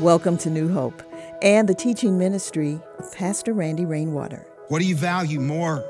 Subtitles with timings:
[0.00, 1.02] Welcome to New Hope
[1.42, 4.46] and the teaching ministry of Pastor Randy Rainwater.
[4.68, 5.84] What do you value more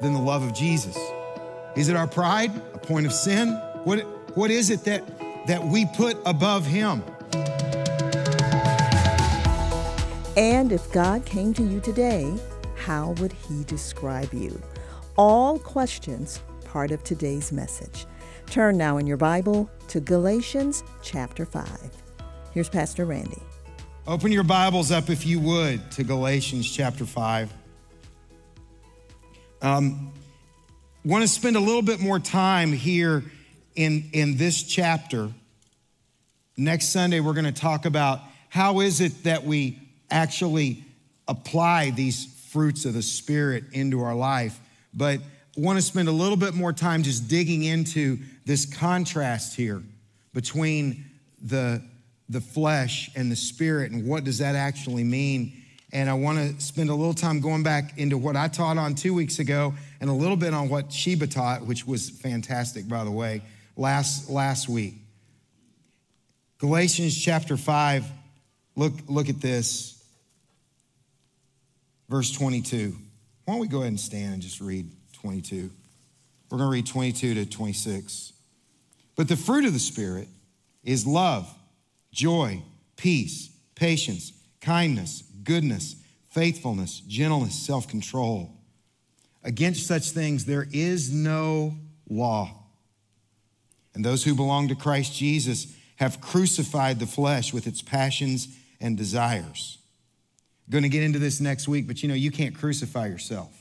[0.00, 0.96] than the love of Jesus?
[1.76, 3.50] Is it our pride, a point of sin?
[3.84, 3.98] What,
[4.34, 5.06] what is it that,
[5.46, 7.02] that we put above Him?
[10.38, 12.34] And if God came to you today,
[12.76, 14.58] how would He describe you?
[15.18, 18.06] All questions part of today's message.
[18.46, 22.03] Turn now in your Bible to Galatians chapter 5.
[22.54, 23.42] Here's Pastor Randy.
[24.06, 27.52] Open your Bibles up, if you would, to Galatians chapter 5.
[29.60, 30.12] Um,
[31.04, 33.24] want to spend a little bit more time here
[33.74, 35.32] in, in this chapter.
[36.56, 40.84] Next Sunday, we're going to talk about how is it that we actually
[41.26, 44.60] apply these fruits of the Spirit into our life.
[44.94, 45.18] But
[45.56, 49.82] want to spend a little bit more time just digging into this contrast here
[50.32, 51.04] between
[51.42, 51.82] the,
[52.28, 55.52] the flesh and the spirit and what does that actually mean.
[55.92, 58.94] And I want to spend a little time going back into what I taught on
[58.94, 63.04] two weeks ago and a little bit on what Sheba taught, which was fantastic, by
[63.04, 63.42] the way,
[63.76, 64.94] last, last week.
[66.58, 68.06] Galatians chapter 5,
[68.74, 70.02] look, look at this.
[72.08, 72.96] Verse 22.
[73.44, 75.70] Why don't we go ahead and stand and just read 22?
[76.50, 78.32] We're going to read 22 to 26.
[79.16, 80.28] But the fruit of the Spirit
[80.82, 81.52] is love,
[82.14, 82.62] joy,
[82.96, 85.96] peace, patience, kindness, goodness,
[86.30, 88.52] faithfulness, gentleness, self control.
[89.42, 91.74] Against such things there is no
[92.08, 92.50] law.
[93.94, 98.48] And those who belong to Christ Jesus have crucified the flesh with its passions
[98.80, 99.78] and desires.
[100.70, 103.54] Going to get into this next week, but you know, you can't crucify yourself.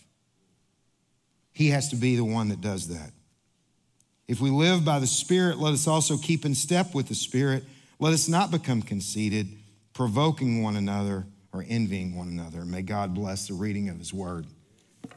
[1.52, 3.12] He has to be the one that does that.
[4.28, 7.64] If we live by the Spirit, let us also keep in step with the Spirit.
[8.04, 9.48] Let us not become conceited,
[9.94, 12.66] provoking one another or envying one another.
[12.66, 14.45] May God bless the reading of His word.
[15.05, 15.11] Let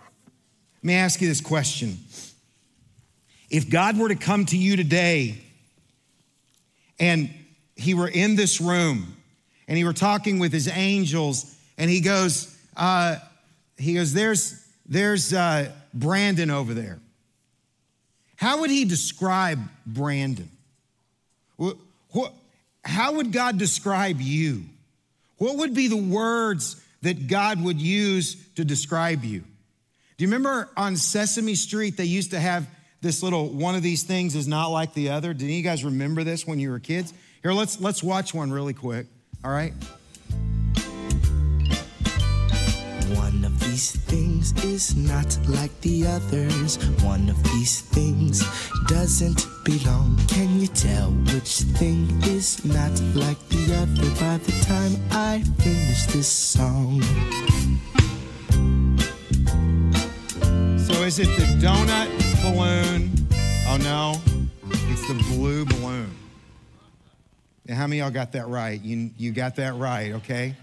[0.84, 1.99] me ask you this question.
[3.50, 5.37] If God were to come to you today
[7.00, 7.28] and
[7.75, 9.16] He were in this room
[9.66, 13.16] and He were talking with His angels and He goes, uh,
[13.78, 17.00] He goes, there's, there's uh, Brandon over there.
[18.37, 20.50] How would he describe Brandon?
[21.56, 21.78] What,
[22.10, 22.33] what,
[22.86, 24.64] how would God describe you?
[25.38, 29.41] What would be the words that God would use to describe you?
[29.41, 32.66] Do you remember on Sesame Street, they used to have
[33.02, 35.34] this little one of these things is not like the other?
[35.34, 37.12] Did you guys remember this when you were kids?
[37.42, 39.06] Here, let's, let's watch one really quick,
[39.44, 39.74] all right?
[43.14, 44.25] One of these things
[44.65, 46.77] is not like the others.
[47.03, 48.45] One of these things
[48.87, 50.19] doesn't belong.
[50.29, 56.07] Can you tell which thing is not like the other by the time I finish
[56.07, 57.03] this song?
[60.78, 62.09] So is it the donut
[62.43, 63.11] balloon?
[63.69, 64.21] Oh no,
[64.91, 66.11] it's the blue balloon.
[67.67, 68.81] Now, how many y'all got that right?
[68.81, 70.55] You, you got that right, okay?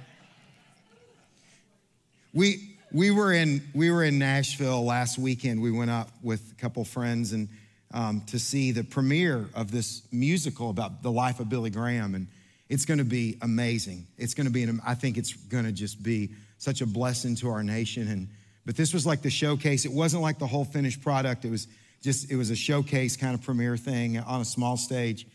[2.33, 5.61] We, we, were in, we were in Nashville last weekend.
[5.61, 7.49] We went up with a couple friends and
[7.91, 12.15] um, to see the premiere of this musical about the life of Billy Graham.
[12.15, 12.27] And
[12.69, 14.07] it's going to be amazing.
[14.17, 17.35] It's going to be, an, I think it's going to just be such a blessing
[17.37, 18.07] to our nation.
[18.07, 18.29] And,
[18.65, 19.85] but this was like the showcase.
[19.85, 21.45] It wasn't like the whole finished product.
[21.45, 21.67] It was
[22.01, 25.27] just, it was a showcase kind of premiere thing on a small stage.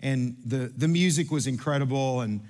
[0.00, 2.20] And the, the music was incredible.
[2.22, 2.40] And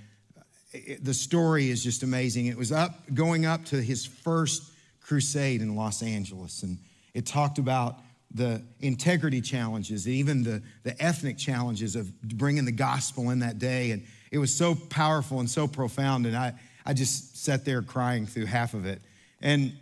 [0.75, 2.47] it, the story is just amazing.
[2.47, 6.62] It was up, going up to his first crusade in Los Angeles.
[6.62, 6.79] And
[7.15, 8.01] it talked about
[8.35, 13.93] the integrity challenges, even the, the ethnic challenges of bringing the gospel in that day.
[13.93, 16.27] And it was so powerful and so profound.
[16.27, 16.55] And I,
[16.85, 19.01] I just sat there crying through half of it.
[19.41, 19.73] And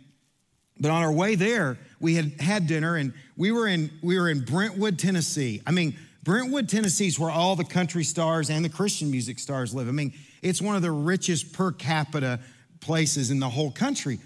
[0.79, 4.27] but on our way there, we had had dinner and we were in we were
[4.29, 5.61] in Brentwood, Tennessee.
[5.67, 9.73] I mean, Brentwood, Tennessee is where all the country stars and the Christian music stars
[9.73, 9.87] live.
[9.87, 10.13] I mean,
[10.43, 12.39] it's one of the richest per capita
[12.79, 14.19] places in the whole country.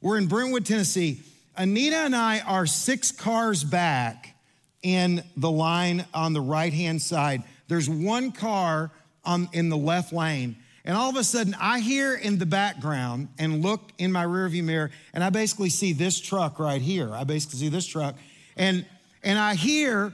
[0.00, 1.20] We're in Brentwood, Tennessee.
[1.56, 4.34] Anita and I are six cars back
[4.82, 7.42] in the line on the right hand side.
[7.68, 8.90] There's one car
[9.24, 10.56] on, in the left lane.
[10.84, 14.62] And all of a sudden, I hear in the background and look in my rearview
[14.62, 17.12] mirror, and I basically see this truck right here.
[17.12, 18.16] I basically see this truck.
[18.56, 18.84] And,
[19.22, 20.12] and I hear,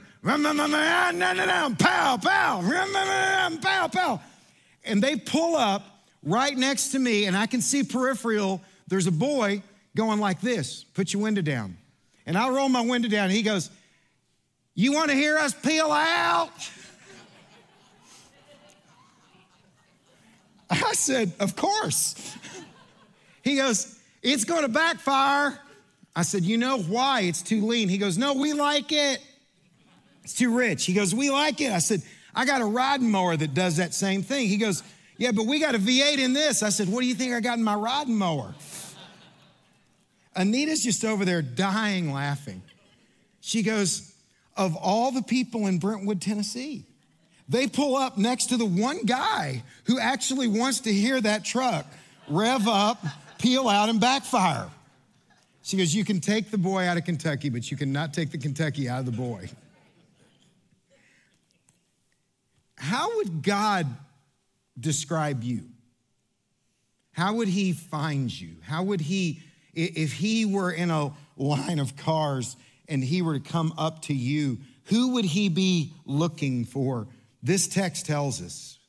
[1.75, 2.61] pow, pow,
[3.61, 4.21] pow, pow.
[4.83, 5.83] And they pull up
[6.23, 8.61] right next to me, and I can see peripheral.
[8.87, 9.63] There's a boy
[9.95, 11.77] going like this put your window down.
[12.25, 13.69] And I roll my window down, and he goes,
[14.75, 16.51] You want to hear us peel out?
[20.69, 22.15] I said, Of course.
[23.43, 25.59] He goes, It's going to backfire.
[26.15, 27.21] I said, You know why?
[27.21, 27.89] It's too lean.
[27.89, 29.19] He goes, No, we like it.
[30.23, 30.85] It's too rich.
[30.85, 31.71] He goes, We like it.
[31.71, 34.47] I said, I got a riding mower that does that same thing.
[34.47, 34.83] He goes,
[35.17, 36.63] Yeah, but we got a V8 in this.
[36.63, 38.53] I said, What do you think I got in my riding mower?
[40.35, 42.61] Anita's just over there dying laughing.
[43.41, 44.13] She goes,
[44.55, 46.85] Of all the people in Brentwood, Tennessee,
[47.49, 51.85] they pull up next to the one guy who actually wants to hear that truck
[52.29, 53.03] rev up,
[53.39, 54.69] peel out, and backfire.
[55.63, 58.37] She goes, You can take the boy out of Kentucky, but you cannot take the
[58.37, 59.49] Kentucky out of the boy.
[62.81, 63.85] How would God
[64.79, 65.69] describe you?
[67.11, 68.55] How would he find you?
[68.63, 69.43] How would he,
[69.75, 72.55] if he were in a line of cars
[72.89, 77.07] and he were to come up to you, who would he be looking for?
[77.43, 78.79] This text tells us.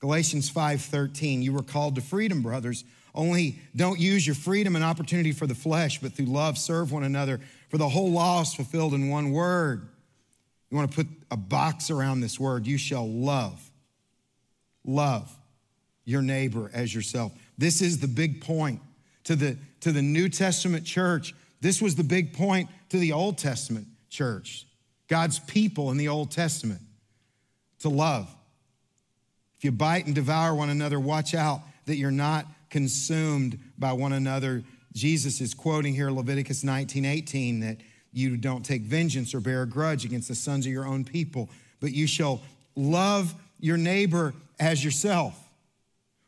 [0.00, 2.84] Galatians 5:13, you were called to freedom, brothers.
[3.14, 7.04] Only don't use your freedom and opportunity for the flesh, but through love serve one
[7.04, 7.40] another.
[7.70, 9.88] For the whole law is fulfilled in one word.
[10.70, 12.66] You want to put a box around this word.
[12.66, 13.70] You shall love.
[14.84, 15.34] Love
[16.04, 17.32] your neighbor as yourself.
[17.56, 18.80] This is the big point
[19.24, 21.34] to the, to the New Testament church.
[21.60, 24.66] This was the big point to the Old Testament church.
[25.08, 26.80] God's people in the Old Testament
[27.80, 28.34] to love.
[29.58, 34.12] If you bite and devour one another, watch out that you're not consumed by one
[34.12, 34.62] another.
[34.92, 37.78] Jesus is quoting here Leviticus 19 18 that
[38.12, 41.48] you don't take vengeance or bear a grudge against the sons of your own people,
[41.80, 42.40] but you shall
[42.74, 45.38] love your neighbor as yourself.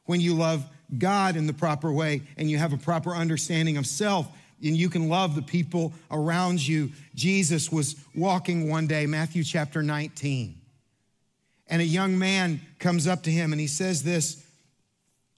[0.04, 0.64] When you love
[0.98, 4.28] God in the proper way and you have a proper understanding of self,
[4.62, 6.90] and you can love the people around you.
[7.14, 10.54] Jesus was walking one day, Matthew chapter 19,
[11.68, 14.44] and a young man comes up to him and he says, This,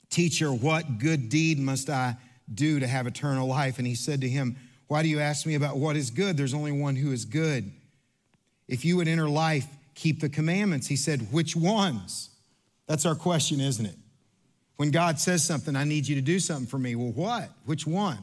[0.09, 2.17] teacher, what good deed must I
[2.53, 3.77] do to have eternal life?
[3.77, 4.57] And he said to him,
[4.93, 6.37] why do you ask me about what is good?
[6.37, 7.71] There's only one who is good.
[8.67, 10.85] If you would enter life, keep the commandments.
[10.85, 12.29] He said, Which ones?
[12.85, 13.95] That's our question, isn't it?
[14.75, 16.93] When God says something, I need you to do something for me.
[16.93, 17.49] Well, what?
[17.65, 18.19] Which one?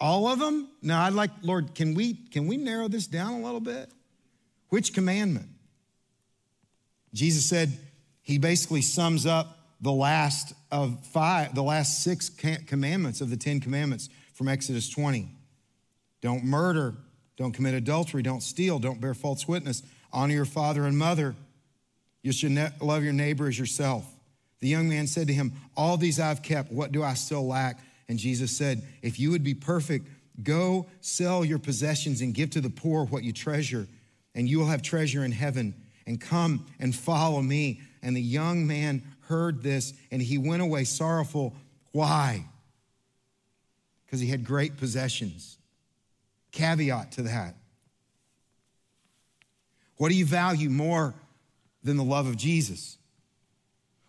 [0.00, 0.70] All of them?
[0.80, 3.90] No, I'd like, Lord, can we can we narrow this down a little bit?
[4.70, 5.48] Which commandment?
[7.12, 7.78] Jesus said
[8.22, 13.60] he basically sums up the last of five, the last six commandments of the Ten
[13.60, 15.34] Commandments from Exodus 20.
[16.20, 16.94] Don't murder.
[17.36, 18.22] Don't commit adultery.
[18.22, 18.78] Don't steal.
[18.78, 19.82] Don't bear false witness.
[20.12, 21.34] Honor your father and mother.
[22.22, 24.04] You should ne- love your neighbor as yourself.
[24.60, 26.72] The young man said to him, All these I've kept.
[26.72, 27.78] What do I still lack?
[28.08, 30.08] And Jesus said, If you would be perfect,
[30.42, 33.86] go sell your possessions and give to the poor what you treasure,
[34.34, 35.74] and you will have treasure in heaven.
[36.06, 37.82] And come and follow me.
[38.02, 41.54] And the young man heard this and he went away sorrowful.
[41.92, 42.46] Why?
[44.06, 45.57] Because he had great possessions.
[46.58, 47.54] Caveat to that.
[49.96, 51.14] What do you value more
[51.84, 52.98] than the love of Jesus?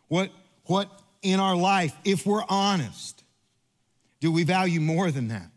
[0.08, 0.32] What,
[0.64, 0.90] what
[1.22, 3.24] in our life, if we're honest,
[4.20, 5.48] do we value more than that?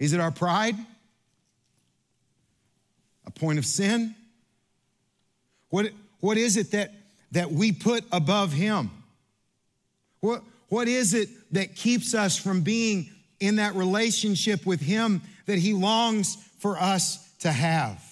[0.00, 0.74] Is it our pride?
[3.24, 4.16] A point of sin?
[5.70, 6.92] What, what is it that,
[7.30, 8.90] that we put above Him?
[10.18, 15.58] What, what is it that keeps us from being in that relationship with Him that
[15.58, 18.02] He longs for us to have.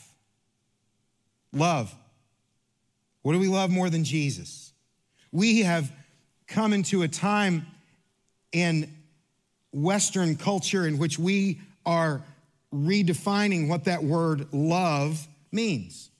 [1.53, 1.95] Love.
[3.23, 4.73] What do we love more than Jesus?
[5.31, 5.93] We have
[6.47, 7.67] come into a time
[8.53, 8.93] in
[9.73, 12.23] Western culture in which we are
[12.75, 16.11] redefining what that word love means.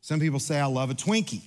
[0.00, 1.42] Some people say, I love a Twinkie.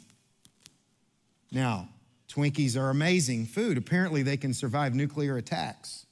[1.52, 1.90] Now,
[2.30, 3.78] Twinkies are amazing food.
[3.78, 6.06] Apparently, they can survive nuclear attacks.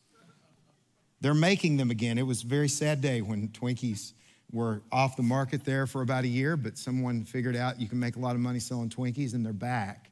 [1.22, 2.18] They're making them again.
[2.18, 4.14] It was a very sad day when Twinkies
[4.52, 8.00] were off the market there for about a year, but someone figured out you can
[8.00, 10.10] make a lot of money selling Twinkies and they're back.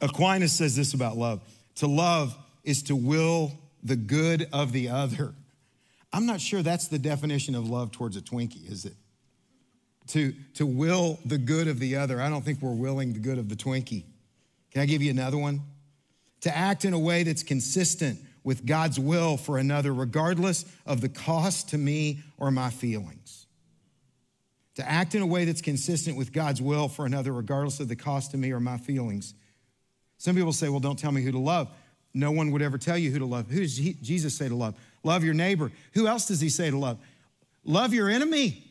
[0.00, 1.40] Aquinas says this about love
[1.76, 3.52] to love is to will
[3.82, 5.32] the good of the other.
[6.12, 8.94] I'm not sure that's the definition of love towards a Twinkie, is it?
[10.08, 12.20] To, to will the good of the other.
[12.20, 14.04] I don't think we're willing the good of the Twinkie.
[14.70, 15.62] Can I give you another one?
[16.42, 21.08] To act in a way that's consistent with God's will for another, regardless of the
[21.08, 23.46] cost to me or my feelings.
[24.76, 27.96] To act in a way that's consistent with God's will for another, regardless of the
[27.96, 29.34] cost to me or my feelings.
[30.18, 31.68] Some people say, well, don't tell me who to love.
[32.14, 33.50] No one would ever tell you who to love.
[33.50, 34.74] Who does Jesus say to love?
[35.04, 35.70] Love your neighbor.
[35.94, 36.98] Who else does he say to love?
[37.64, 38.64] love your enemy.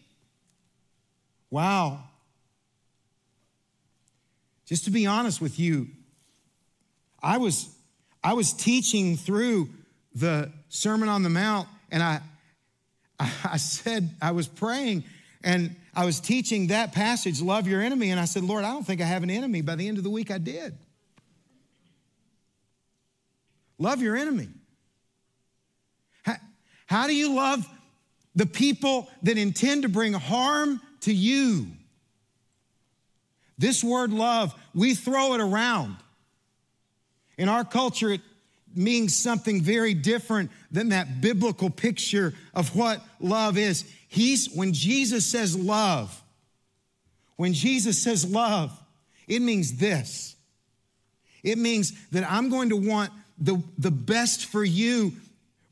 [1.52, 2.00] Wow.
[4.66, 5.90] Just to be honest with you,
[7.22, 7.70] I was,
[8.24, 9.70] I was teaching through
[10.16, 12.22] the Sermon on the Mount, and I,
[13.20, 15.04] I said, I was praying,
[15.44, 18.88] and I was teaching that passage, love your enemy, and I said, Lord, I don't
[18.88, 19.62] think I have an enemy.
[19.62, 20.78] By the end of the week, I did.
[23.78, 24.48] Love your enemy.
[26.24, 26.36] How,
[26.86, 27.68] how do you love
[28.36, 31.68] the people that intend to bring harm to you?
[33.58, 35.98] This word love, we throw it around.
[37.38, 38.22] In our culture, it
[38.76, 43.86] means something very different than that biblical picture of what love is.
[44.08, 46.22] He's, when Jesus says love,
[47.36, 48.78] when Jesus says love,
[49.28, 50.36] it means this.
[51.44, 55.14] It means that I'm going to want the, the best for you,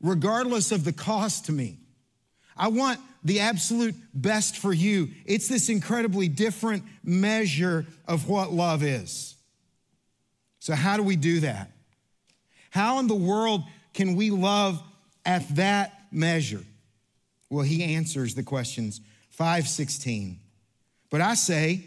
[0.00, 1.79] regardless of the cost to me.
[2.60, 5.08] I want the absolute best for you.
[5.24, 9.34] It's this incredibly different measure of what love is.
[10.58, 11.70] So, how do we do that?
[12.68, 13.62] How in the world
[13.94, 14.80] can we love
[15.24, 16.62] at that measure?
[17.48, 19.00] Well, he answers the questions
[19.30, 20.38] 516.
[21.08, 21.86] But I say,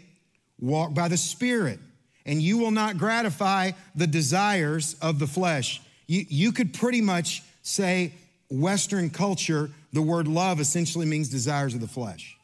[0.58, 1.78] walk by the Spirit,
[2.26, 5.80] and you will not gratify the desires of the flesh.
[6.08, 8.12] You, you could pretty much say,
[8.50, 12.36] Western culture, the word love essentially means desires of the flesh.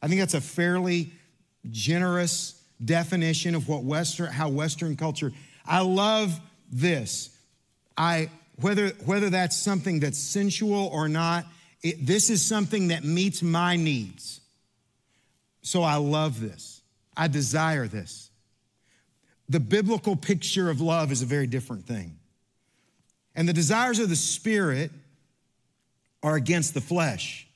[0.00, 1.10] I think that's a fairly
[1.68, 5.32] generous definition of what Western, how Western culture.
[5.66, 6.38] I love
[6.70, 7.36] this.
[7.96, 8.30] I
[8.60, 11.46] whether whether that's something that's sensual or not,
[11.82, 14.40] it, this is something that meets my needs.
[15.62, 16.80] So I love this.
[17.16, 18.30] I desire this.
[19.48, 22.18] The biblical picture of love is a very different thing.
[23.34, 24.92] And the desires of the Spirit
[26.22, 27.46] are against the flesh,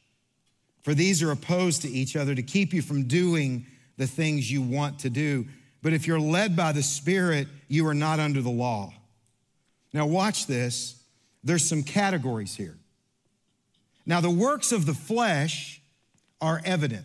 [0.82, 3.66] for these are opposed to each other to keep you from doing
[3.96, 5.46] the things you want to do.
[5.82, 8.92] But if you're led by the Spirit, you are not under the law.
[9.92, 11.02] Now, watch this.
[11.44, 12.76] There's some categories here.
[14.06, 15.80] Now, the works of the flesh
[16.40, 17.04] are evident.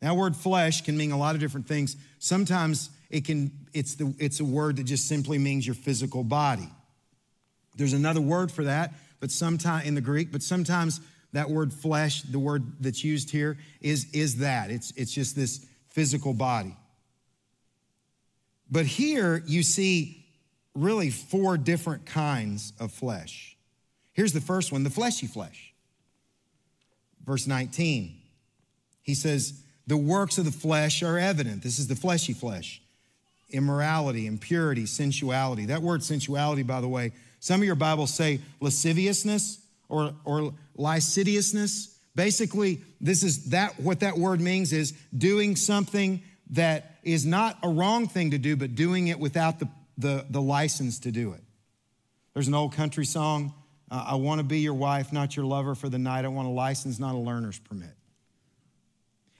[0.00, 1.96] That word flesh can mean a lot of different things.
[2.18, 6.68] Sometimes it can, it's, the, it's a word that just simply means your physical body.
[7.76, 11.00] There's another word for that, but sometimes in the Greek, but sometimes
[11.32, 14.70] that word flesh, the word that's used here, is, is that.
[14.70, 16.76] It's, it's just this physical body.
[18.70, 20.24] But here you see
[20.74, 23.56] really four different kinds of flesh.
[24.12, 25.72] Here's the first one the fleshy flesh.
[27.24, 28.16] Verse 19,
[29.02, 31.62] he says, The works of the flesh are evident.
[31.62, 32.80] This is the fleshy flesh
[33.50, 35.66] immorality, impurity, sensuality.
[35.66, 37.12] That word sensuality, by the way,
[37.46, 41.96] some of your Bibles say lasciviousness or, or licentiousness.
[42.16, 47.68] Basically, this is that what that word means is doing something that is not a
[47.68, 51.42] wrong thing to do, but doing it without the the, the license to do it.
[52.34, 53.54] There's an old country song
[53.88, 56.24] uh, I want to be your wife, not your lover for the night.
[56.24, 57.94] I want a license, not a learner's permit.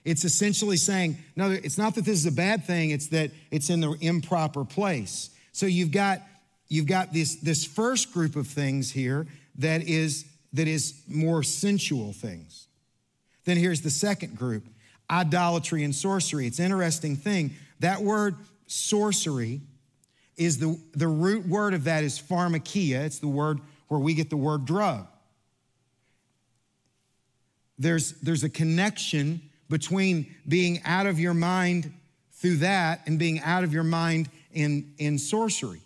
[0.05, 3.69] It's essentially saying, no, it's not that this is a bad thing, it's that it's
[3.69, 5.31] in the improper place.
[5.51, 6.21] So you've got,
[6.69, 12.13] you've got this, this first group of things here that is, that is more sensual
[12.13, 12.67] things.
[13.45, 14.63] Then here's the second group
[15.09, 16.47] idolatry and sorcery.
[16.47, 17.55] It's an interesting thing.
[17.79, 18.35] That word
[18.67, 19.61] sorcery
[20.35, 23.05] is the, the root word of that is pharmakeia.
[23.05, 25.07] It's the word where we get the word drug.
[27.79, 31.93] There's, there's a connection between being out of your mind
[32.33, 35.81] through that and being out of your mind in, in sorcery.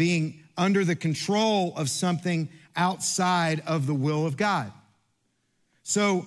[0.00, 4.72] Being under the control of something outside of the will of God.
[5.82, 6.26] So,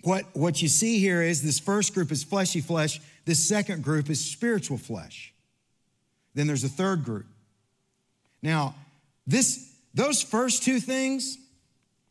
[0.00, 4.08] what, what you see here is this first group is fleshy flesh, this second group
[4.08, 5.34] is spiritual flesh.
[6.34, 7.26] Then there's a third group.
[8.40, 8.74] Now,
[9.26, 11.36] this, those first two things,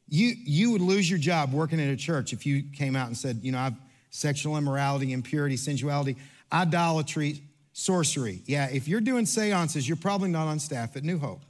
[0.07, 3.17] you, you would lose your job working at a church if you came out and
[3.17, 3.73] said, you know, I've
[4.11, 6.15] sexual immorality, impurity, sensuality,
[6.53, 7.41] idolatry,
[7.79, 8.41] sorcery.
[8.45, 11.41] Yeah, if you're doing seances, you're probably not on staff at New Hope.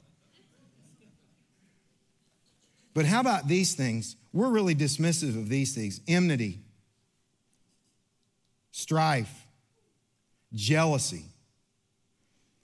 [2.94, 4.16] But how about these things?
[4.32, 6.60] We're really dismissive of these things enmity,
[8.72, 9.46] strife,
[10.52, 11.24] jealousy,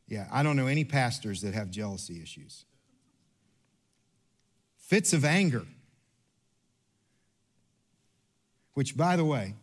[0.09, 2.65] yeah, I don't know any pastors that have jealousy issues.
[4.79, 5.67] Fits of anger.
[8.75, 9.55] Which, by the way,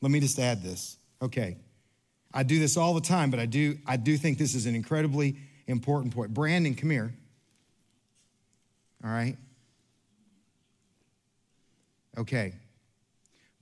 [0.00, 0.96] let me just add this.
[1.22, 1.58] Okay,
[2.34, 4.74] I do this all the time, but I do, I do think this is an
[4.74, 5.36] incredibly
[5.68, 6.34] important point.
[6.34, 7.14] Brandon, come here.
[9.04, 9.36] All right.
[12.18, 12.52] Okay.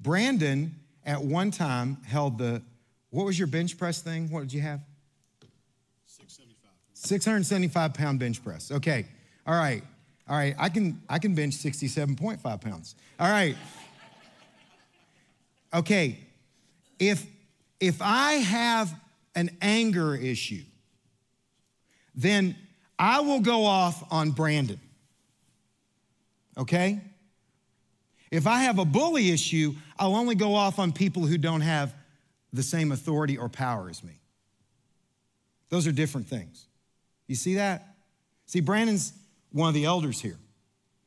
[0.01, 0.75] Brandon
[1.05, 2.63] at one time held the,
[3.11, 4.31] what was your bench press thing?
[4.31, 4.81] What did you have?
[6.07, 6.71] 675.
[6.95, 8.73] 675 pound bench press.
[8.73, 9.05] Okay.
[9.47, 9.83] All right.
[10.29, 10.55] All right.
[10.59, 12.95] I can I can bench 67.5 pounds.
[13.19, 13.57] All right.
[15.75, 16.19] Okay.
[16.99, 17.27] If
[17.83, 18.95] if I have
[19.35, 20.63] an anger issue,
[22.15, 22.55] then
[22.97, 24.79] I will go off on Brandon.
[26.57, 27.01] Okay?
[28.31, 31.93] If I have a bully issue, I'll only go off on people who don't have
[32.53, 34.21] the same authority or power as me.
[35.69, 36.67] Those are different things.
[37.27, 37.97] You see that?
[38.47, 39.13] See, Brandon's
[39.51, 40.39] one of the elders here.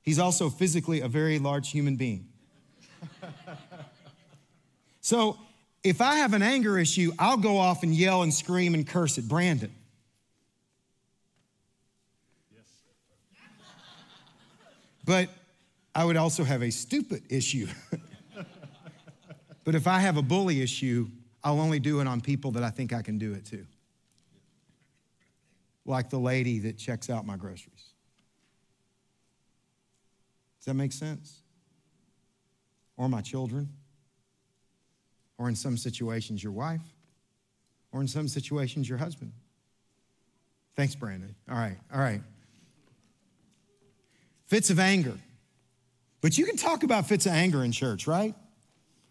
[0.01, 2.27] He's also physically a very large human being.
[4.99, 5.37] so
[5.85, 9.19] if I have an anger issue, I'll go off and yell and scream and curse
[9.19, 9.71] at Brandon.
[12.51, 12.65] Yes.
[15.05, 15.29] But
[15.93, 17.67] I would also have a stupid issue.
[19.63, 21.07] but if I have a bully issue,
[21.43, 23.63] I'll only do it on people that I think I can do it to.
[25.85, 27.93] Like the lady that checks out my groceries.
[30.57, 31.43] Does that make sense?
[32.97, 33.69] Or my children?
[35.37, 36.81] Or in some situations, your wife?
[37.91, 39.31] Or in some situations, your husband?
[40.75, 41.35] Thanks, Brandon.
[41.49, 42.21] All right, all right.
[44.47, 45.17] Fits of anger.
[46.21, 48.33] But you can talk about fits of anger in church, right?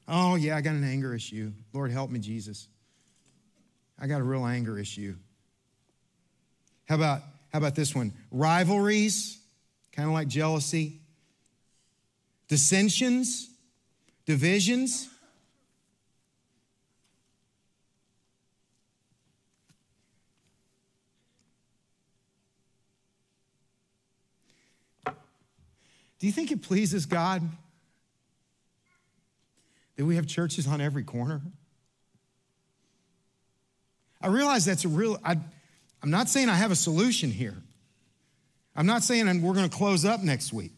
[0.06, 1.52] Oh, yeah, I got an anger issue.
[1.72, 2.68] Lord, help me, Jesus.
[3.98, 5.14] I got a real anger issue.
[6.86, 8.12] How about, how about this one?
[8.30, 9.38] Rivalries,
[9.92, 11.00] kind of like jealousy,
[12.48, 13.48] dissensions,
[14.26, 15.08] divisions.
[26.24, 27.42] Do you think it pleases God
[29.96, 31.42] that we have churches on every corner?
[34.22, 35.36] I realize that's a real, I,
[36.02, 37.58] I'm not saying I have a solution here.
[38.74, 40.72] I'm not saying we're going to close up next week.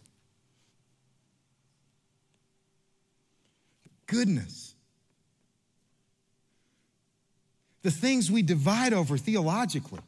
[4.08, 4.74] Goodness.
[7.82, 10.00] The things we divide over theologically.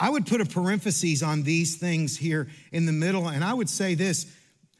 [0.00, 3.68] I would put a parenthesis on these things here in the middle, and I would
[3.68, 4.26] say this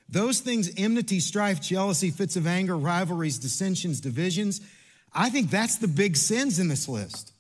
[0.09, 4.61] those things enmity, strife, jealousy, fits of anger, rivalries, dissensions, divisions
[5.13, 7.33] I think that's the big sins in this list.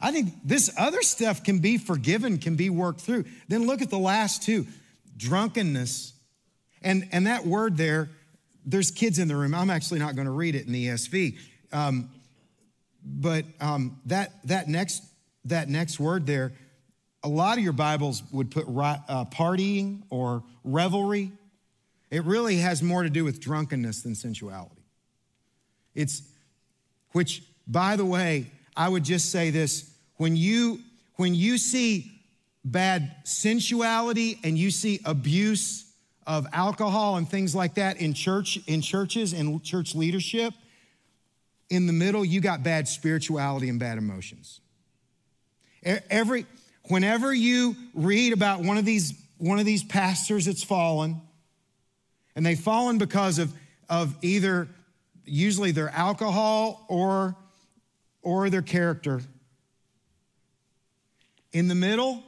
[0.00, 3.24] I think this other stuff can be forgiven, can be worked through.
[3.48, 4.66] Then look at the last two
[5.16, 6.14] drunkenness.
[6.82, 8.08] And, and that word there,
[8.64, 9.54] there's kids in the room.
[9.54, 11.36] I'm actually not going to read it in the ESV.
[11.72, 12.10] Um,
[13.04, 15.02] but um, that, that next
[15.46, 16.52] that next word there,
[17.22, 21.32] a lot of your Bibles would put uh, partying or revelry.
[22.10, 24.82] It really has more to do with drunkenness than sensuality.
[25.94, 26.22] It's,
[27.12, 30.80] which, by the way, I would just say this when you,
[31.16, 32.20] when you see
[32.64, 35.90] bad sensuality and you see abuse
[36.26, 40.52] of alcohol and things like that in church in churches and church leadership
[41.70, 44.60] in the middle you got bad spirituality and bad emotions
[45.82, 46.46] Every,
[46.88, 51.20] whenever you read about one of these, one of these pastors that's fallen,
[52.36, 53.52] and they've fallen because of,
[53.88, 54.68] of either
[55.24, 57.36] usually their alcohol or,
[58.22, 59.20] or their character.
[61.52, 62.22] In the middle,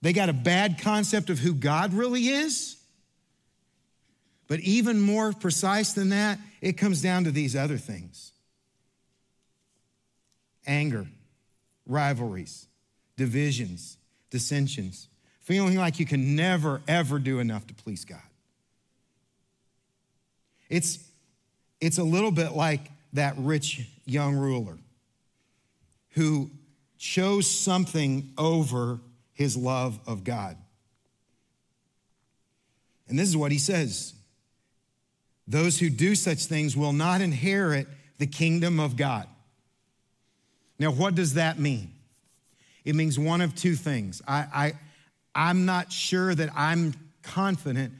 [0.00, 2.76] they got a bad concept of who God really is.
[4.48, 8.32] But even more precise than that, it comes down to these other things
[10.66, 11.06] anger,
[11.88, 12.68] rivalries,
[13.16, 13.96] divisions,
[14.30, 15.08] dissensions,
[15.40, 18.20] feeling like you can never, ever do enough to please God.
[20.68, 20.98] It's,
[21.80, 24.76] it's a little bit like that rich young ruler
[26.10, 26.50] who
[26.98, 29.00] chose something over
[29.32, 30.56] his love of God.
[33.08, 34.14] And this is what he says
[35.46, 39.26] Those who do such things will not inherit the kingdom of God.
[40.78, 41.92] Now, what does that mean?
[42.84, 44.22] It means one of two things.
[44.26, 44.72] I, I,
[45.34, 47.92] I'm not sure that I'm confident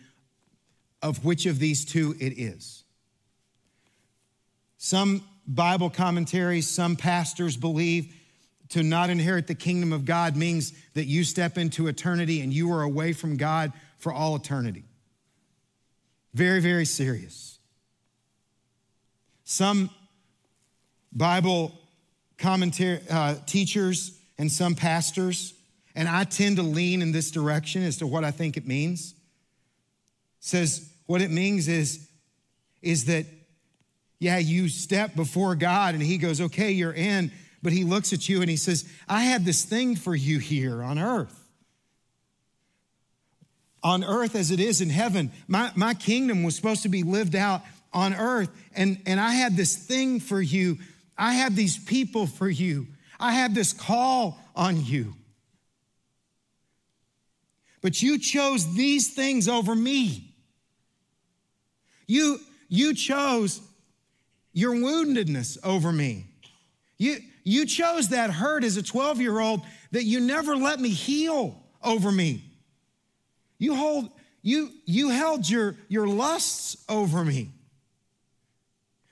[1.02, 2.84] of which of these two it is.
[4.78, 8.14] Some Bible commentaries, some pastors believe
[8.70, 12.72] to not inherit the kingdom of God means that you step into eternity and you
[12.72, 14.84] are away from God for all eternity.
[16.34, 17.58] Very, very serious.
[19.44, 19.90] Some
[21.12, 21.72] Bible
[22.38, 25.54] commentary uh, teachers and some pastors
[25.98, 29.14] and I tend to lean in this direction as to what I think it means.
[30.38, 32.08] says what it means is,
[32.82, 33.26] is that,
[34.20, 37.32] yeah, you step before God and He goes, okay, you're in,
[37.64, 40.84] but He looks at you and He says, I have this thing for you here
[40.84, 41.36] on earth.
[43.82, 45.32] On earth as it is in heaven.
[45.48, 49.56] My, my kingdom was supposed to be lived out on earth, and, and I had
[49.56, 50.78] this thing for you.
[51.18, 52.86] I have these people for you.
[53.18, 55.14] I have this call on you.
[57.80, 60.34] But you chose these things over me.
[62.06, 63.60] You, you chose
[64.52, 66.26] your woundedness over me.
[66.96, 70.90] You, you chose that hurt as a 12 year old that you never let me
[70.90, 72.44] heal over me.
[73.58, 74.10] You, hold,
[74.42, 77.50] you, you held your, your lusts over me.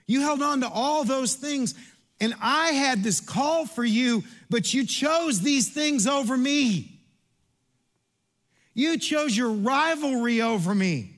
[0.06, 1.74] You held on to all those things
[2.20, 7.00] and I had this call for you, but you chose these things over me.
[8.74, 11.16] You chose your rivalry over me.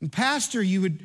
[0.00, 1.04] And, Pastor, you would,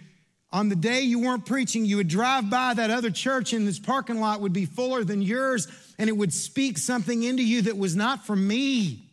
[0.51, 3.79] on the day you weren't preaching, you would drive by that other church and this
[3.79, 7.77] parking lot would be fuller than yours, and it would speak something into you that
[7.77, 9.10] was not from me.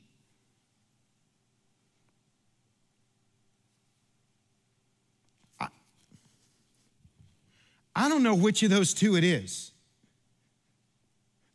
[7.98, 9.72] I don't know which of those two it is.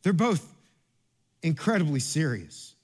[0.02, 0.46] They're both
[1.42, 2.74] incredibly serious.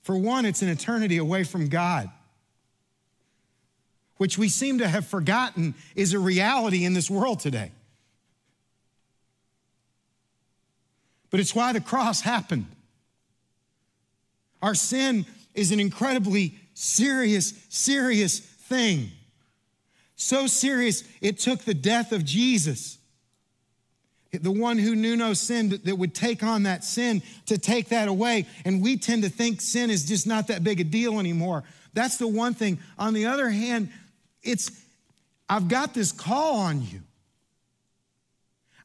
[0.00, 2.10] For one, it's an eternity away from God,
[4.16, 7.70] which we seem to have forgotten is a reality in this world today.
[11.30, 12.66] But it's why the cross happened.
[14.60, 19.12] Our sin is an incredibly serious, serious thing.
[20.22, 22.96] So serious, it took the death of Jesus,
[24.30, 28.06] the one who knew no sin, that would take on that sin to take that
[28.06, 28.46] away.
[28.64, 31.64] And we tend to think sin is just not that big a deal anymore.
[31.92, 32.78] That's the one thing.
[33.00, 33.90] On the other hand,
[34.44, 34.70] it's,
[35.48, 37.00] I've got this call on you.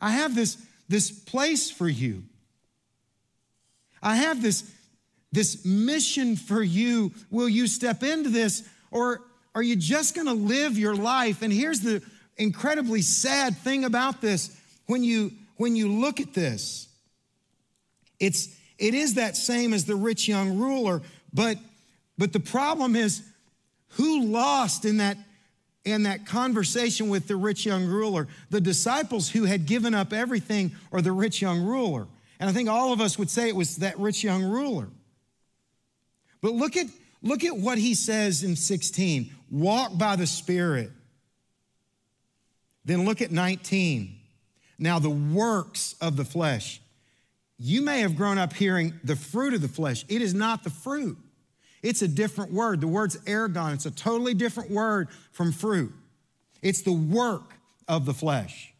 [0.01, 0.57] I have this,
[0.89, 2.23] this place for you.
[4.01, 4.69] I have this,
[5.31, 7.11] this mission for you.
[7.29, 8.67] Will you step into this?
[8.89, 9.21] Or
[9.57, 11.41] are you just gonna live your life?
[11.41, 12.03] And here's the
[12.37, 14.55] incredibly sad thing about this.
[14.85, 16.87] When you when you look at this
[18.19, 21.01] it's it is that same as the rich young ruler
[21.33, 21.57] but
[22.19, 23.23] but the problem is
[23.93, 25.17] who lost in that
[25.83, 28.27] in that conversation with the rich young ruler?
[28.51, 32.05] The disciples who had given up everything or the rich young ruler.
[32.39, 34.89] And i think all of us would say it was that rich young ruler.
[36.41, 36.85] But look at
[37.21, 40.91] Look at what he says in 16 walk by the Spirit.
[42.85, 44.15] Then look at 19.
[44.79, 46.81] Now, the works of the flesh.
[47.57, 50.05] You may have grown up hearing the fruit of the flesh.
[50.07, 51.17] It is not the fruit,
[51.81, 52.81] it's a different word.
[52.81, 55.93] The word's ergon, it's a totally different word from fruit.
[56.61, 57.53] It's the work
[57.87, 58.73] of the flesh,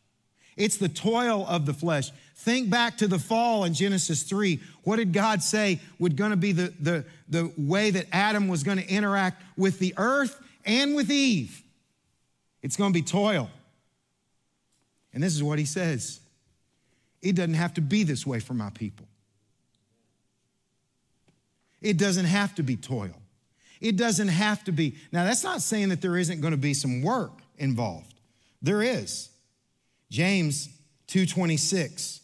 [0.56, 2.12] it's the toil of the flesh.
[2.40, 4.60] Think back to the fall in Genesis 3.
[4.84, 8.62] What did God say would going to be the, the, the way that Adam was
[8.64, 11.64] going to interact with the earth and with Eve?
[12.62, 13.50] It's going to be toil.
[15.14, 16.20] And this is what he says
[17.22, 19.08] it doesn't have to be this way for my people.
[21.82, 23.16] It doesn't have to be toil.
[23.82, 24.96] It doesn't have to be.
[25.12, 28.14] Now, that's not saying that there isn't going to be some work involved.
[28.62, 29.30] There is.
[30.10, 30.70] James
[31.08, 32.22] 226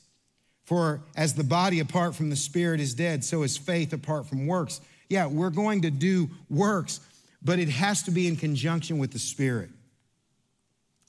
[0.65, 4.47] for as the body apart from the spirit is dead, so is faith apart from
[4.47, 4.81] works.
[5.09, 6.99] Yeah, we're going to do works,
[7.43, 9.69] but it has to be in conjunction with the spirit.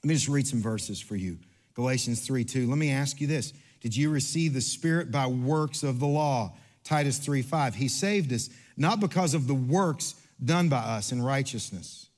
[0.02, 1.38] Let me just read some verses for you.
[1.74, 2.68] Galatians 3 2.
[2.68, 6.52] Let me ask you this Did you receive the spirit by works of the law?
[6.82, 7.74] Titus 3 5.
[7.74, 12.08] He saved us not because of the works done by us in righteousness,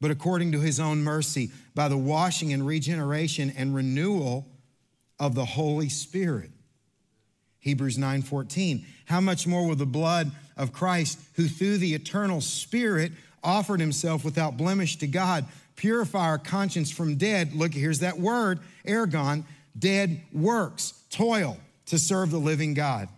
[0.00, 4.46] but according to his own mercy, by the washing and regeneration and renewal
[5.18, 6.50] of the Holy Spirit.
[7.58, 8.84] Hebrews 9:14.
[9.04, 14.24] How much more will the blood of Christ, who through the eternal Spirit offered himself
[14.24, 19.44] without blemish to God, purify our conscience from dead, look, here's that word, ergon,
[19.78, 23.08] dead works, toil to serve the living God.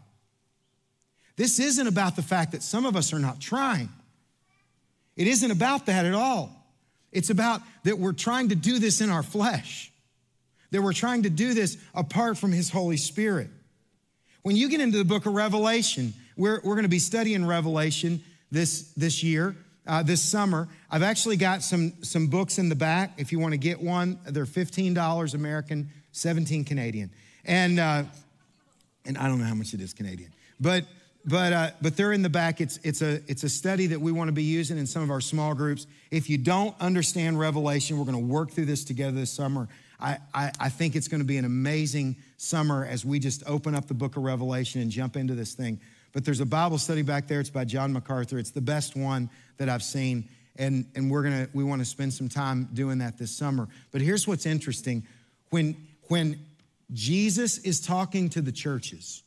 [1.36, 3.88] This isn't about the fact that some of us are not trying.
[5.16, 6.50] It isn't about that at all.
[7.12, 9.92] It's about that we're trying to do this in our flesh
[10.74, 13.48] that we're trying to do this apart from His Holy Spirit.
[14.42, 18.20] When you get into the book of Revelation, we're, we're going to be studying Revelation
[18.50, 19.54] this, this year,
[19.86, 20.68] uh, this summer.
[20.90, 24.18] I've actually got some, some books in the back if you want to get one.
[24.26, 27.10] They're $15 American, 17 Canadian.
[27.44, 28.04] And uh,
[29.04, 30.32] And I don't know how much it is Canadian.
[30.60, 30.84] But
[31.26, 32.60] but uh, but they're in the back.
[32.60, 35.10] It's it's a it's a study that we want to be using in some of
[35.10, 35.86] our small groups.
[36.10, 39.68] If you don't understand Revelation, we're going to work through this together this summer.
[40.00, 43.74] I, I, I think it's going to be an amazing summer as we just open
[43.74, 45.80] up the book of Revelation and jump into this thing.
[46.12, 47.40] But there's a Bible study back there.
[47.40, 48.38] It's by John MacArthur.
[48.38, 50.28] It's the best one that I've seen.
[50.56, 53.68] And, and we're gonna, we want to spend some time doing that this summer.
[53.90, 55.04] But here's what's interesting.
[55.50, 55.76] When,
[56.08, 56.38] when
[56.92, 59.22] Jesus is talking to the churches,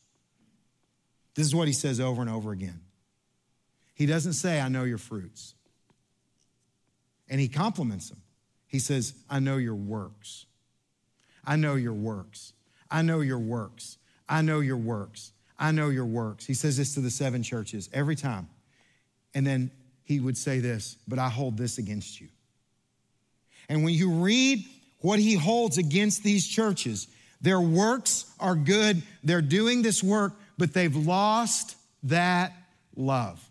[1.36, 2.80] this is what he says over and over again.
[3.94, 5.54] He doesn't say, I know your fruits.
[7.30, 8.22] And he compliments them.
[8.68, 10.46] He says, I know your works.
[11.46, 12.54] I know your works.
[12.92, 13.98] I know your works.
[14.30, 15.32] I know your works.
[15.60, 16.46] I know your works.
[16.46, 18.50] He says this to the seven churches every time.
[19.34, 19.72] And then
[20.08, 22.30] he would say this, but I hold this against you.
[23.70, 24.64] And when you read
[25.02, 27.08] what he holds against these churches,
[27.42, 29.04] their works are good.
[29.24, 32.54] They're doing this work, but they've lost that
[32.96, 33.44] love.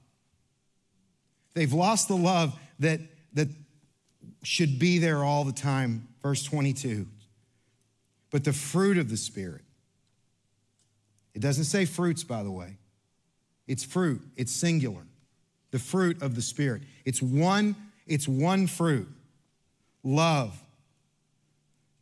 [1.55, 3.01] They've lost the love that,
[3.35, 3.49] that
[4.43, 6.09] should be there all the time.
[6.23, 7.07] Verse 22
[8.37, 9.63] but the fruit of the Spirit.
[11.35, 12.77] It doesn't say fruits, by the way.
[13.67, 15.07] It's fruit, it's singular.
[15.71, 16.83] The fruit of the Spirit.
[17.05, 17.75] It's one,
[18.07, 19.09] it's one fruit.
[20.03, 20.59] Love,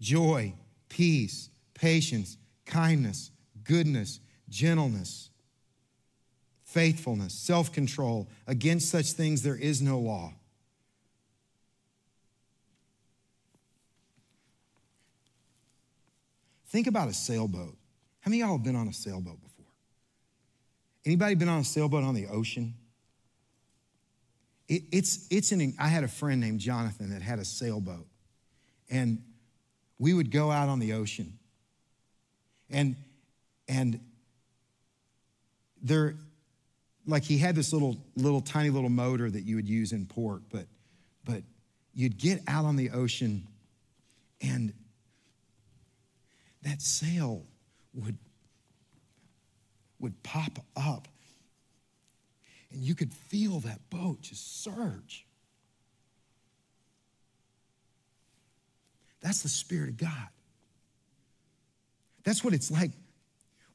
[0.00, 0.52] joy,
[0.88, 3.30] peace, patience, kindness,
[3.64, 5.30] goodness, gentleness,
[6.64, 8.28] faithfulness, self control.
[8.46, 10.32] Against such things there is no law.
[16.68, 17.76] Think about a sailboat.
[18.20, 19.66] How many of y'all have been on a sailboat before?
[21.06, 22.74] Anybody been on a sailboat on the ocean?
[24.68, 28.06] It, it's, it's an, I had a friend named Jonathan that had a sailboat.
[28.90, 29.22] And
[29.98, 31.38] we would go out on the ocean.
[32.70, 32.96] And,
[33.68, 34.00] and
[35.82, 36.16] there,
[37.06, 40.42] like he had this little, little tiny little motor that you would use in port,
[40.50, 40.66] but,
[41.24, 41.42] but
[41.92, 43.46] you'd get out on the ocean
[44.40, 44.72] and
[46.62, 47.42] that sail
[47.92, 48.16] would,
[49.98, 51.08] would pop up.
[52.74, 55.24] And you could feel that boat just surge.
[59.20, 60.28] That's the Spirit of God.
[62.24, 62.90] That's what it's like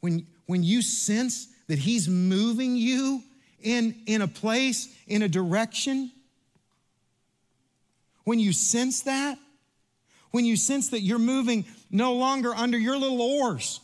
[0.01, 3.23] when, when you sense that He's moving you
[3.61, 6.11] in, in a place, in a direction.
[8.25, 9.37] When you sense that,
[10.31, 13.79] when you sense that you're moving no longer under your little oars.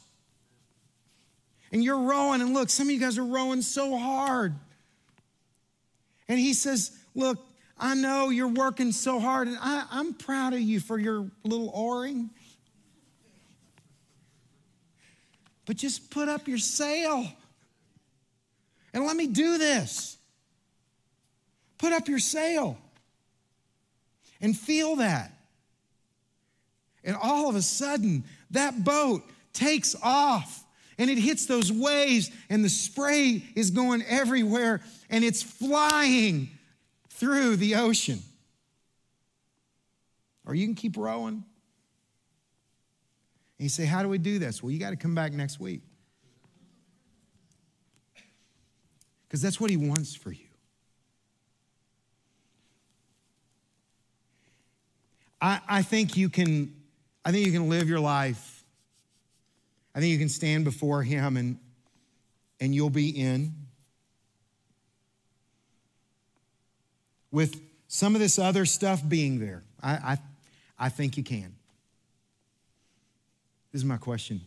[1.71, 4.55] And you're rowing, and look, some of you guys are rowing so hard.
[6.27, 7.39] And he says, Look,
[7.77, 11.71] I know you're working so hard, and I, I'm proud of you for your little
[11.73, 12.29] oaring.
[15.65, 17.27] But just put up your sail
[18.93, 20.17] and let me do this.
[21.77, 22.77] Put up your sail
[24.39, 25.31] and feel that.
[27.03, 30.63] And all of a sudden, that boat takes off
[30.97, 36.49] and it hits those waves, and the spray is going everywhere and it's flying
[37.09, 38.19] through the ocean.
[40.45, 41.43] Or you can keep rowing.
[43.57, 44.61] And you say, How do we do this?
[44.61, 45.81] Well, you got to come back next week.
[49.27, 50.45] Because that's what he wants for you.
[55.41, 56.73] I, I think you can
[57.25, 58.63] I think you can live your life.
[59.95, 61.57] I think you can stand before Him and,
[62.59, 63.53] and you'll be in.
[67.35, 70.17] With some of this other stuff being there, I, I,
[70.79, 71.53] I think you can.
[73.73, 74.39] This is my question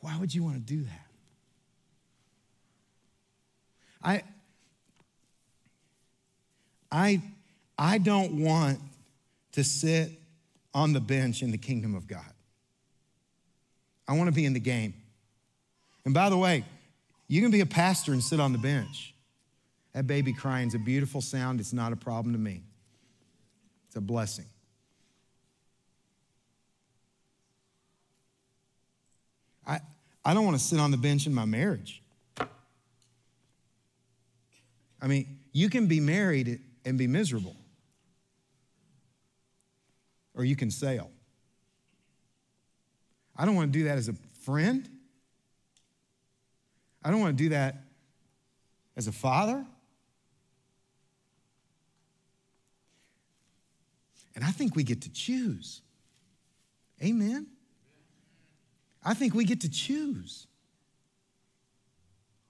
[0.00, 1.06] why would you want to do that?
[4.02, 4.22] I,
[6.92, 7.22] I,
[7.78, 8.80] I don't want
[9.52, 10.10] to sit
[10.74, 12.20] on the bench in the kingdom of God.
[14.06, 14.92] I want to be in the game.
[16.04, 16.66] And by the way,
[17.28, 19.14] you can be a pastor and sit on the bench.
[19.96, 21.58] That baby crying is a beautiful sound.
[21.58, 22.62] It's not a problem to me,
[23.86, 24.44] it's a blessing.
[29.66, 29.80] I,
[30.22, 32.02] I don't want to sit on the bench in my marriage.
[35.00, 37.56] I mean, you can be married and be miserable
[40.34, 41.10] or you can sail.
[43.34, 44.86] I don't want to do that as a friend.
[47.02, 47.76] I don't want to do that
[48.94, 49.64] as a father.
[54.36, 55.80] And I think we get to choose.
[57.02, 57.46] Amen.
[59.02, 60.46] I think we get to choose.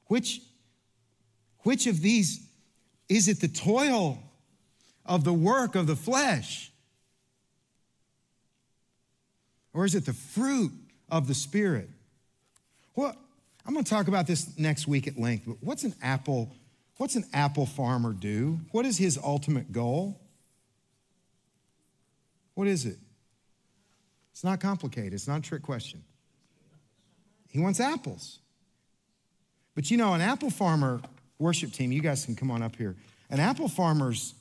[0.07, 0.42] Which,
[1.61, 2.46] which of these
[3.09, 4.18] is it the toil
[5.05, 6.72] of the work of the flesh?
[9.72, 10.72] Or is it the fruit
[11.09, 11.88] of the Spirit?
[12.96, 13.14] Well,
[13.64, 16.53] I'm going to talk about this next week at length, but what's an apple,
[16.96, 18.59] what's an apple farmer do?
[18.72, 20.20] What is his ultimate goal?
[22.56, 22.96] What is it?
[24.32, 25.12] It's not complicated.
[25.12, 26.02] It's not a trick question.
[27.50, 28.40] He wants apples.
[29.74, 31.00] But you know, an apple farmer
[31.38, 32.96] worship team, you guys can come on up here.
[33.28, 34.34] An apple farmer's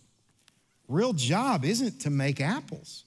[0.88, 3.04] real job isn't to make apples.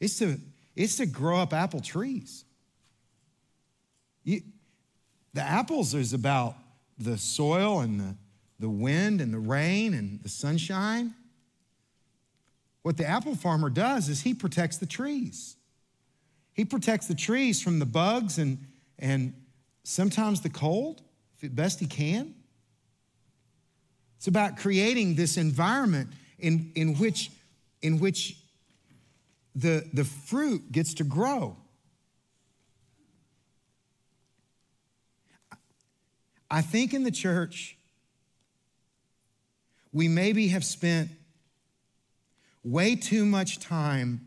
[0.00, 0.38] It's to
[0.74, 2.44] it's to grow up apple trees.
[4.24, 4.42] You,
[5.32, 6.56] the apples is about
[6.98, 8.16] the soil and the,
[8.58, 11.14] the wind and the rain and the sunshine.
[12.86, 15.56] What the apple farmer does is he protects the trees.
[16.52, 18.64] He protects the trees from the bugs and,
[18.96, 19.34] and
[19.82, 21.02] sometimes the cold,
[21.40, 22.32] if best he can.
[24.18, 27.32] It's about creating this environment in, in, which,
[27.82, 28.36] in which
[29.56, 31.56] the, the fruit gets to grow.
[36.48, 37.76] I think in the church,
[39.92, 41.10] we maybe have spent
[42.66, 44.20] way too much time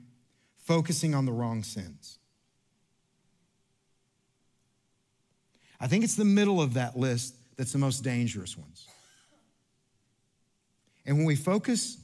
[0.58, 2.18] focusing on the wrong sins.
[5.80, 8.88] I think it's the middle of that list that's the most dangerous ones.
[11.06, 11.98] And when we focus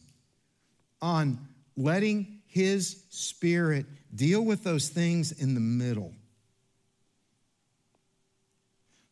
[1.02, 1.40] on
[1.78, 6.14] letting his Spirit deal with those things in the middle.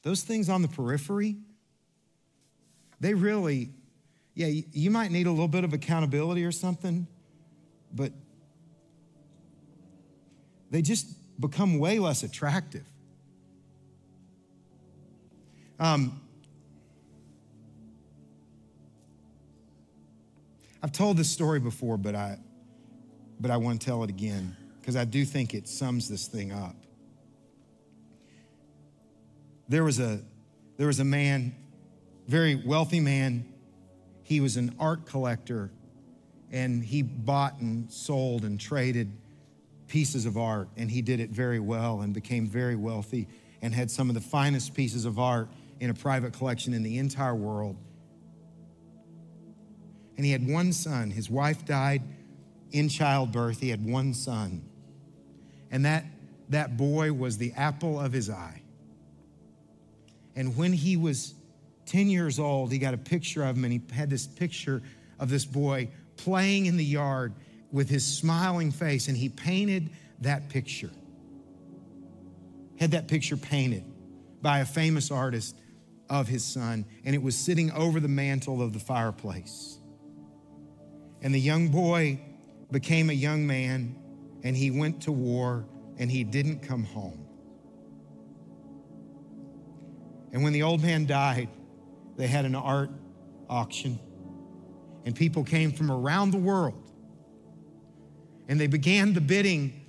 [0.01, 1.35] Those things on the periphery,
[2.99, 3.69] they really,
[4.33, 7.07] yeah, you might need a little bit of accountability or something,
[7.93, 8.11] but
[10.71, 11.07] they just
[11.39, 12.85] become way less attractive.
[15.79, 16.19] Um,
[20.81, 22.37] I've told this story before, but I,
[23.39, 26.51] but I want to tell it again because I do think it sums this thing
[26.51, 26.75] up.
[29.69, 30.21] There was a,
[30.77, 31.55] there was a man,
[32.27, 33.45] very wealthy man.
[34.23, 35.71] He was an art collector
[36.53, 39.11] and he bought and sold and traded
[39.87, 43.27] pieces of art and he did it very well and became very wealthy
[43.61, 46.99] and had some of the finest pieces of art in a private collection in the
[46.99, 47.75] entire world.
[50.15, 51.09] And he had one son.
[51.09, 52.03] His wife died
[52.71, 54.63] in childbirth, he had one son.
[55.71, 56.05] And that,
[56.49, 58.61] that boy was the apple of his eye.
[60.35, 61.33] And when he was
[61.85, 64.81] 10 years old, he got a picture of him, and he had this picture
[65.19, 67.33] of this boy playing in the yard
[67.71, 69.89] with his smiling face, and he painted
[70.21, 70.91] that picture.
[72.79, 73.83] Had that picture painted
[74.41, 75.55] by a famous artist
[76.09, 79.79] of his son, and it was sitting over the mantle of the fireplace.
[81.21, 82.19] And the young boy
[82.69, 83.95] became a young man
[84.43, 85.65] and he went to war
[85.97, 87.25] and he didn't come home.
[90.33, 91.47] And when the old man died,
[92.17, 92.89] they had an art
[93.49, 93.99] auction
[95.05, 96.83] and people came from around the world
[98.47, 99.81] and they began the bidding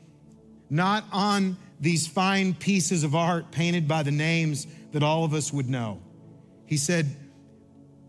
[0.70, 5.52] not on these fine pieces of art painted by the names that all of us
[5.52, 6.00] would know.
[6.66, 7.14] He said,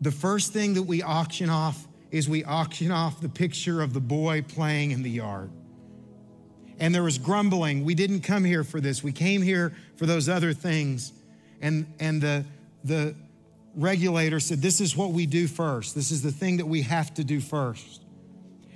[0.02, 4.00] The first thing that we auction off is we auction off the picture of the
[4.00, 5.52] boy playing in the yard.
[6.80, 7.84] And there was grumbling.
[7.84, 9.04] We didn't come here for this.
[9.04, 11.12] We came here for those other things.
[11.62, 12.46] And, and the,
[12.84, 13.16] the
[13.76, 15.96] regulator said, This is what we do first.
[15.96, 18.02] This is the thing that we have to do first.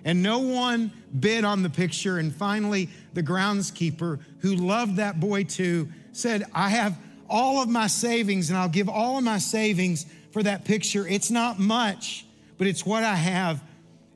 [0.05, 2.17] And no one bid on the picture.
[2.17, 6.97] And finally, the groundskeeper, who loved that boy too, said, I have
[7.29, 11.07] all of my savings and I'll give all of my savings for that picture.
[11.07, 12.25] It's not much,
[12.57, 13.61] but it's what I have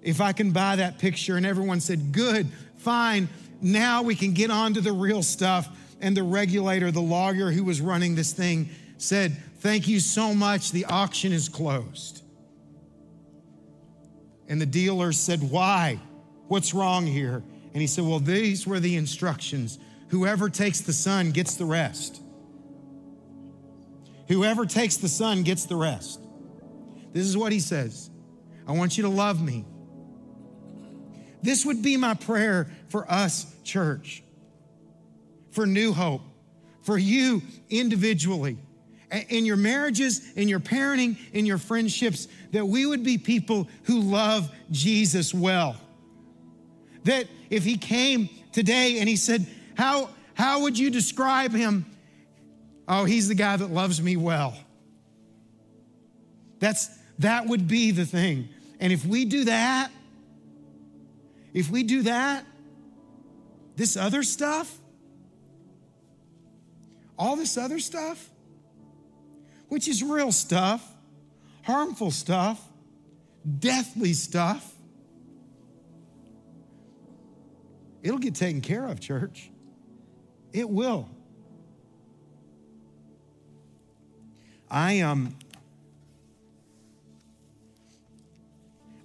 [0.01, 1.37] if I can buy that picture.
[1.37, 3.29] And everyone said, Good, fine.
[3.61, 5.69] Now we can get on to the real stuff.
[6.01, 10.73] And the regulator, the lawyer who was running this thing, said, Thank you so much.
[10.73, 12.21] The auction is closed.
[14.49, 16.01] And the dealer said, Why?
[16.49, 17.41] What's wrong here?
[17.71, 19.79] And he said, Well, these were the instructions.
[20.09, 22.21] Whoever takes the son gets the rest.
[24.27, 26.19] Whoever takes the son gets the rest.
[27.13, 28.09] This is what he says
[28.67, 29.63] I want you to love me.
[31.41, 34.25] This would be my prayer for us, church,
[35.51, 36.23] for New Hope,
[36.81, 38.57] for you individually,
[39.13, 43.99] in your marriages, in your parenting, in your friendships, that we would be people who
[43.99, 45.75] love Jesus well.
[47.03, 49.45] That if he came today and he said,
[49.75, 51.85] How, how would you describe him?
[52.87, 54.57] Oh, he's the guy that loves me well.
[56.59, 56.89] That's
[57.19, 58.49] that would be the thing.
[58.79, 59.91] And if we do that,
[61.53, 62.45] if we do that,
[63.75, 64.75] this other stuff,
[67.17, 68.29] all this other stuff,
[69.73, 70.87] which is real stuff,
[71.63, 72.61] harmful stuff,
[73.57, 74.71] deathly stuff,
[78.03, 79.49] it'll get taken care of, church.
[80.53, 81.09] It will.
[84.69, 85.35] I um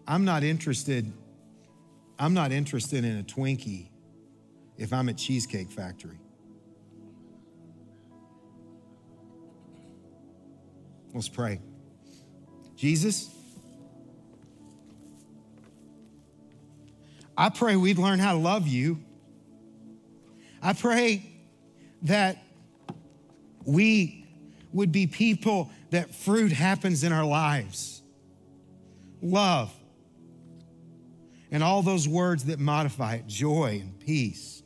[0.06, 1.10] I'm not interested
[2.18, 3.88] I'm not interested in a Twinkie
[4.76, 6.18] if I'm at Cheesecake Factory.
[11.18, 11.60] Let's pray.
[12.76, 13.28] Jesus,
[17.36, 19.00] I pray we'd learn how to love you.
[20.62, 21.28] I pray
[22.02, 22.38] that
[23.64, 24.28] we
[24.72, 28.00] would be people that fruit happens in our lives.
[29.20, 29.74] Love.
[31.50, 34.62] And all those words that modify it joy and peace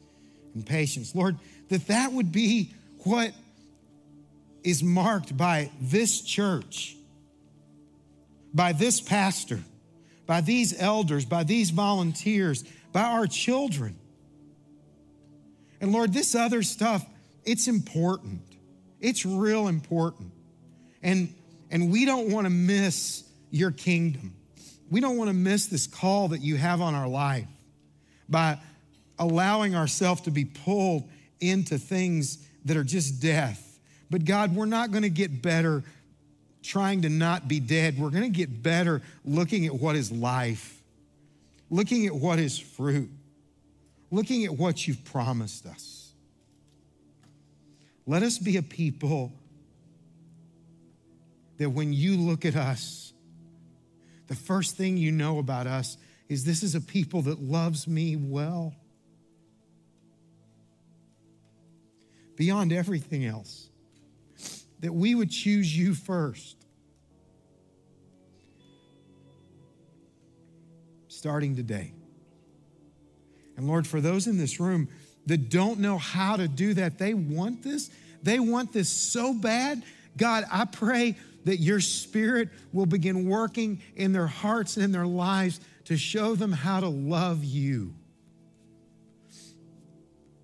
[0.53, 1.15] and patience.
[1.15, 1.39] Lord,
[1.71, 2.75] that that would be
[3.05, 3.33] what
[4.65, 6.97] is marked by this church,
[8.55, 9.61] by this pastor,
[10.27, 13.97] by these elders, by these volunteers, by our children.
[15.81, 17.05] And Lord, this other stuff,
[17.45, 18.43] it's important.
[19.01, 20.31] It's real important.
[21.03, 21.35] And,
[21.71, 24.35] and we don't want to miss your kingdom.
[24.91, 27.49] We don't want to miss this call that you have on our life
[28.29, 28.59] by
[29.19, 31.09] allowing ourselves to be pulled
[31.41, 33.72] into things that are just death.
[34.13, 35.83] But God, we're not going to get better
[36.63, 37.99] trying to not be dead.
[37.99, 40.83] We're going to get better looking at what is life,
[41.71, 43.09] looking at what is fruit,
[44.11, 46.13] looking at what you've promised us.
[48.07, 49.33] Let us be a people
[51.57, 53.15] that when you look at us,
[54.27, 55.97] the first thing you know about us
[56.29, 58.75] is this is a people that loves me well.
[62.37, 63.71] Beyond everything else,
[64.83, 66.57] that we would choose you first.
[71.09, 71.95] Starting today.
[73.57, 74.89] And Lord, for those in this room
[75.27, 76.99] that don't know how to do that.
[76.99, 77.91] They want this.
[78.23, 79.83] They want this so bad.
[80.17, 85.07] God, I pray that your spirit will begin working in their hearts and in their
[85.07, 87.95] lives to show them how to love you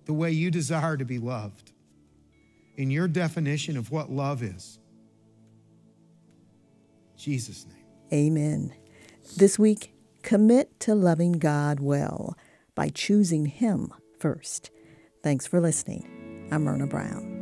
[0.05, 1.68] the way you desire to be loved
[2.79, 4.79] in your definition of what love is.
[7.17, 7.83] Jesus' name.
[8.13, 8.73] Amen.
[9.35, 12.37] This week, commit to loving God well
[12.75, 14.71] by choosing Him first.
[15.21, 16.47] Thanks for listening.
[16.53, 17.38] I'm Myrna Brown.